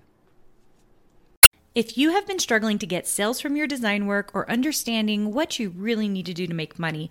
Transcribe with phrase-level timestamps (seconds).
[1.74, 5.58] If you have been struggling to get sales from your design work or understanding what
[5.58, 7.10] you really need to do to make money,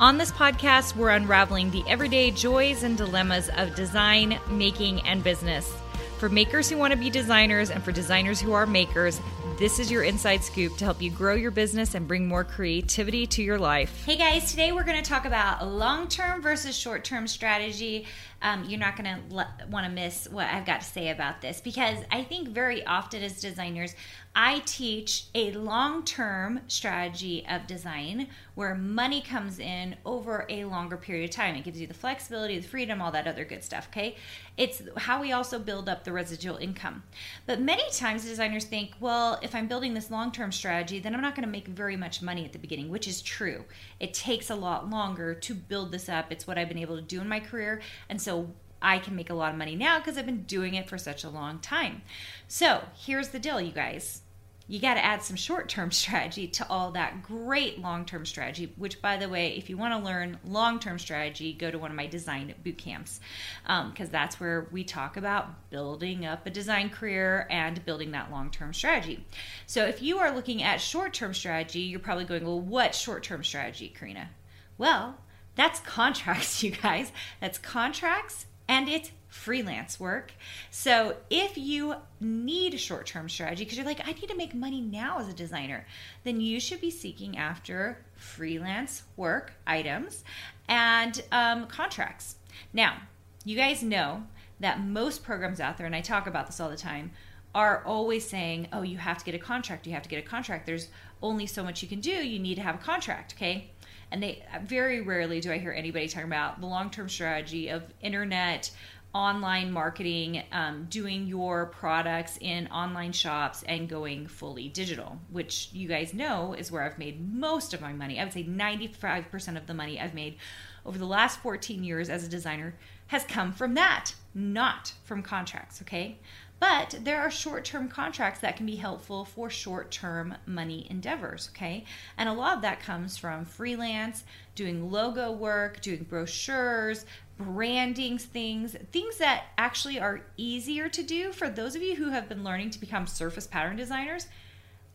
[0.00, 5.74] On this podcast, we're unraveling the everyday joys and dilemmas of design, making, and business.
[6.18, 9.20] For makers who want to be designers and for designers who are makers,
[9.58, 13.26] this is your inside scoop to help you grow your business and bring more creativity
[13.26, 14.04] to your life.
[14.06, 18.06] Hey guys, today we're going to talk about long term versus short term strategy.
[18.40, 21.40] Um, you're not going to le- want to miss what I've got to say about
[21.40, 23.96] this because I think very often as designers,
[24.34, 30.96] I teach a long term strategy of design where money comes in over a longer
[30.96, 31.54] period of time.
[31.54, 34.16] It gives you the flexibility, the freedom, all that other good stuff, okay?
[34.56, 37.04] It's how we also build up the residual income.
[37.46, 41.20] But many times designers think, well, if I'm building this long term strategy, then I'm
[41.20, 43.64] not to make very much money at the beginning, which is true.
[44.00, 46.32] It takes a lot longer to build this up.
[46.32, 47.80] It's what I've been able to do in my career.
[48.08, 48.50] And so
[48.82, 51.22] I can make a lot of money now because I've been doing it for such
[51.22, 52.02] a long time.
[52.48, 54.22] So here's the deal, you guys.
[54.68, 58.72] You got to add some short term strategy to all that great long term strategy,
[58.76, 61.90] which, by the way, if you want to learn long term strategy, go to one
[61.90, 63.20] of my design boot camps
[63.64, 68.30] because um, that's where we talk about building up a design career and building that
[68.30, 69.24] long term strategy.
[69.66, 73.22] So, if you are looking at short term strategy, you're probably going, Well, what short
[73.22, 74.30] term strategy, Karina?
[74.76, 75.16] Well,
[75.54, 77.10] that's contracts, you guys.
[77.40, 80.32] That's contracts and it's freelance work.
[80.70, 84.54] So if you need a short term strategy because you're like, I need to make
[84.54, 85.86] money now as a designer,
[86.24, 90.24] then you should be seeking after freelance work items
[90.68, 92.36] and um, contracts.
[92.72, 92.96] Now,
[93.44, 94.24] you guys know
[94.60, 97.12] that most programs out there, and I talk about this all the time,
[97.54, 100.28] are always saying, oh, you have to get a contract, you have to get a
[100.28, 100.66] contract.
[100.66, 100.88] There's
[101.22, 103.70] only so much you can do, you need to have a contract, okay?
[104.10, 107.82] and they very rarely do I hear anybody talking about the long term strategy of
[108.00, 108.70] internet
[109.14, 115.88] online marketing, um, doing your products in online shops, and going fully digital, which you
[115.88, 118.20] guys know is where I've made most of my money.
[118.20, 120.36] I would say 95% of the money I've made
[120.84, 122.74] over the last 14 years as a designer
[123.08, 126.18] has come from that, not from contracts, okay?
[126.60, 131.50] But there are short term contracts that can be helpful for short term money endeavors,
[131.52, 131.84] okay?
[132.16, 134.24] And a lot of that comes from freelance,
[134.54, 141.48] doing logo work, doing brochures, branding things, things that actually are easier to do for
[141.48, 144.26] those of you who have been learning to become surface pattern designers.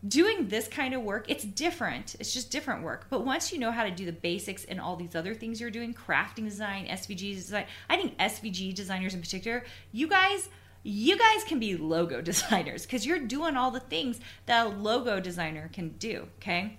[0.05, 2.17] Doing this kind of work, it's different.
[2.19, 3.05] It's just different work.
[3.09, 5.71] But once you know how to do the basics and all these other things you're
[5.71, 9.63] doing, crafting design, SVG design, I think SVG designers in particular,
[9.93, 10.49] you guys
[10.83, 15.19] you guys can be logo designers because you're doing all the things that a logo
[15.19, 16.77] designer can do, okay?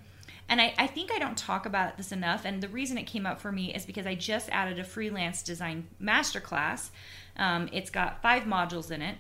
[0.49, 2.45] And I, I, think I don't talk about this enough.
[2.45, 5.43] And the reason it came up for me is because I just added a freelance
[5.43, 6.91] design masterclass.
[7.39, 9.17] Um, it's got five modules in it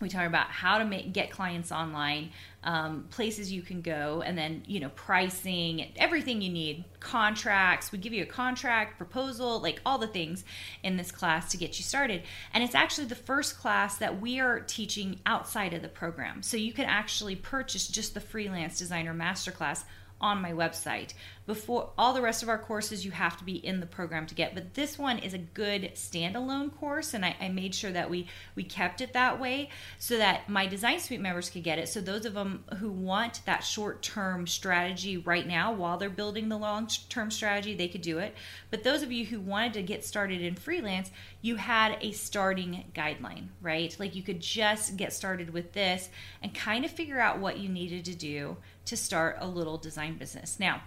[0.00, 2.30] we talk about how to make get clients online
[2.64, 7.98] um, places you can go and then you know pricing everything you need contracts we
[7.98, 10.44] give you a contract proposal like all the things
[10.82, 12.22] in this class to get you started
[12.52, 16.56] and it's actually the first class that we are teaching outside of the program so
[16.56, 19.84] you can actually purchase just the freelance designer masterclass
[20.20, 21.14] on my website.
[21.48, 24.34] Before all the rest of our courses, you have to be in the program to
[24.34, 28.10] get, but this one is a good standalone course, and I, I made sure that
[28.10, 31.88] we we kept it that way so that my Design Suite members could get it.
[31.88, 36.50] So those of them who want that short term strategy right now while they're building
[36.50, 38.34] the long term strategy, they could do it.
[38.70, 41.10] But those of you who wanted to get started in freelance,
[41.40, 43.96] you had a starting guideline, right?
[43.98, 46.10] Like you could just get started with this
[46.42, 50.18] and kind of figure out what you needed to do to start a little design
[50.18, 50.60] business.
[50.60, 50.82] Now,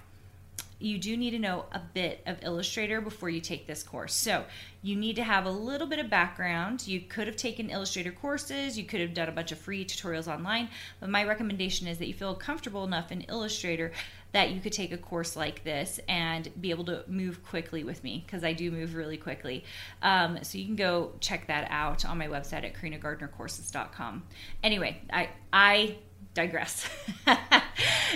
[0.81, 4.13] you do need to know a bit of Illustrator before you take this course.
[4.13, 4.45] So,
[4.83, 6.87] you need to have a little bit of background.
[6.87, 10.27] You could have taken Illustrator courses, you could have done a bunch of free tutorials
[10.27, 10.69] online,
[10.99, 13.91] but my recommendation is that you feel comfortable enough in Illustrator
[14.31, 18.03] that you could take a course like this and be able to move quickly with
[18.03, 19.63] me because I do move really quickly.
[20.01, 24.23] Um, so you can go check that out on my website at karinagardnercourses.com.
[24.63, 25.97] Anyway, I I
[26.33, 26.89] digress.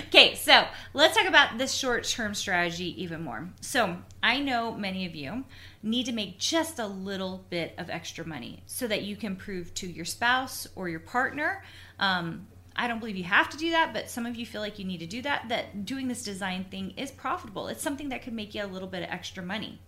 [0.08, 3.48] okay, so let's talk about this short term strategy even more.
[3.60, 5.44] So, I know many of you
[5.82, 9.72] need to make just a little bit of extra money so that you can prove
[9.74, 11.62] to your spouse or your partner.
[11.98, 14.78] Um, I don't believe you have to do that, but some of you feel like
[14.78, 17.68] you need to do that, that doing this design thing is profitable.
[17.68, 19.80] It's something that could make you a little bit of extra money.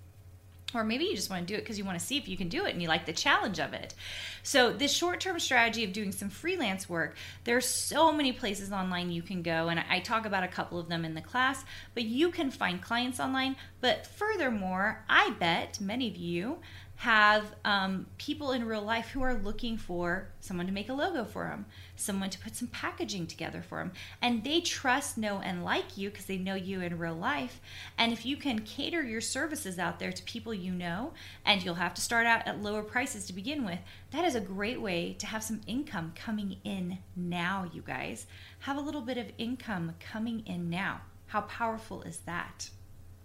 [0.75, 2.37] Or maybe you just want to do it because you want to see if you
[2.37, 3.95] can do it and you like the challenge of it.
[4.43, 9.11] So, this short term strategy of doing some freelance work, there's so many places online
[9.11, 12.05] you can go, and I talk about a couple of them in the class, but
[12.05, 13.57] you can find clients online.
[13.81, 16.59] But furthermore, I bet many of you
[16.99, 21.25] have um, people in real life who are looking for someone to make a logo
[21.25, 21.65] for them,
[21.95, 23.93] someone to put some packaging together for them.
[24.21, 27.61] And they trust, know, and like you because they know you in real life.
[27.97, 31.13] And if you can cater your services out there to people you know,
[31.47, 33.79] and you'll have to start out at lower prices to begin with,
[34.11, 38.27] that is a great way to have some income coming in now, you guys.
[38.61, 41.03] Have a little bit of income coming in now.
[41.27, 42.71] How powerful is that?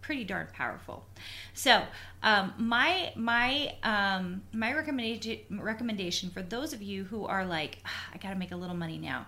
[0.03, 1.03] Pretty darn powerful.
[1.55, 1.81] So
[2.21, 8.09] um, my my um, my recommendation recommendation for those of you who are like, ah,
[8.13, 9.25] I got to make a little money now.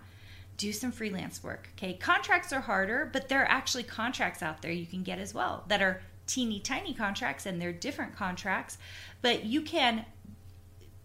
[0.57, 1.69] Do some freelance work.
[1.75, 5.33] Okay, contracts are harder, but there are actually contracts out there you can get as
[5.33, 8.77] well that are teeny tiny contracts and they're different contracts,
[9.21, 10.05] but you can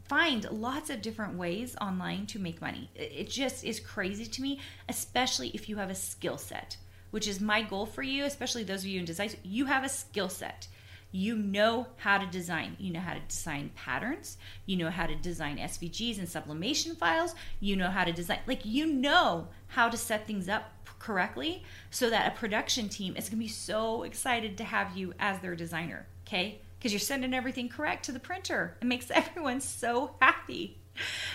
[0.05, 2.90] find lots of different ways online to make money.
[2.96, 6.76] It just is crazy to me, especially if you have a skill set
[7.11, 9.31] which is my goal for you, especially those of you in design.
[9.43, 10.69] You have a skill set.
[11.12, 12.77] You know how to design.
[12.79, 14.39] You know how to design patterns.
[14.67, 17.35] You know how to design SVGs and sublimation files.
[17.59, 22.11] You know how to design, like, you know how to set things up correctly so
[22.11, 25.56] that a production team is going to be so excited to have you as their
[25.56, 26.61] designer, okay?
[26.79, 28.77] Because you're sending everything correct to the printer.
[28.81, 30.79] It makes everyone so happy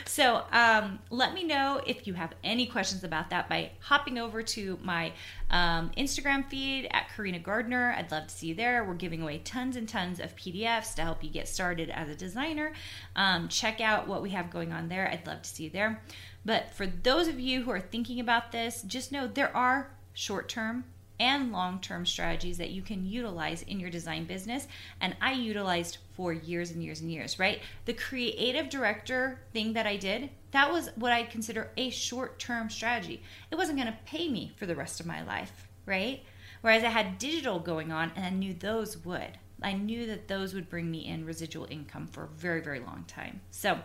[0.05, 4.41] so um, let me know if you have any questions about that by hopping over
[4.43, 5.11] to my
[5.49, 7.95] um, Instagram feed at Karina Gardner.
[7.97, 8.83] I'd love to see you there.
[8.83, 12.15] We're giving away tons and tons of PDFs to help you get started as a
[12.15, 12.73] designer.
[13.15, 15.09] Um, check out what we have going on there.
[15.11, 16.01] I'd love to see you there.
[16.43, 20.47] But for those of you who are thinking about this, just know there are short
[20.47, 20.85] term
[21.19, 24.67] and long term strategies that you can utilize in your design business.
[25.01, 27.61] And I utilized for years and years and years, right?
[27.85, 32.69] The creative director thing that I did, that was what I consider a short term
[32.69, 33.21] strategy.
[33.51, 36.23] It wasn't going to pay me for the rest of my life, right?
[36.61, 39.37] Whereas I had digital going on and I knew those would.
[39.61, 43.05] I knew that those would bring me in residual income for a very, very long
[43.07, 43.41] time.
[43.51, 43.79] So,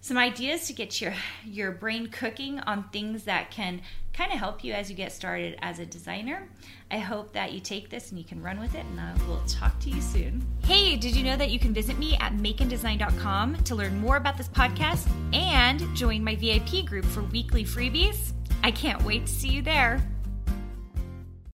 [0.00, 1.12] some ideas to get your
[1.44, 3.82] your brain cooking on things that can
[4.18, 6.48] kind of help you as you get started as a designer.
[6.90, 9.40] I hope that you take this and you can run with it, and I will
[9.46, 10.44] talk to you soon.
[10.64, 14.36] Hey, did you know that you can visit me at makeanddesign.com to learn more about
[14.36, 18.32] this podcast and join my VIP group for weekly freebies?
[18.64, 20.02] I can't wait to see you there.